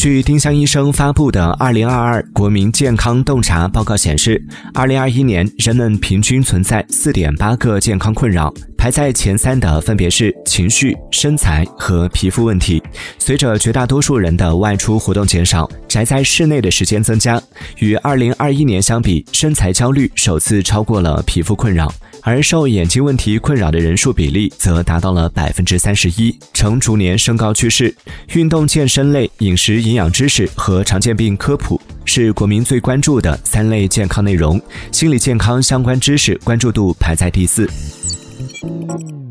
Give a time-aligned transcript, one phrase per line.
[0.00, 4.42] 据丁香医生发布的《二零二二国民健康洞察报告》显示，
[4.72, 12.82] 二零二一年人们平均存在四点八个健康困扰，排在前三的分别是情绪、身材和皮肤问题。
[13.18, 17.40] 随着绝大多数人的外出活动减少，宅在室内的时间增加，
[17.76, 21.92] 与二零二一年相比，身材焦虑首次超过了皮肤困扰。
[22.22, 27.94] 而受眼睛问题困扰的人数比例则达到了百分之三十一，呈逐年升高趋势。
[28.32, 34.58] 运动健身类、饮食营养知识和常见病科普是国民最关注的三类健康内容，
[34.90, 37.68] 心理健康相关知识关注度排在第四。
[38.62, 39.29] Música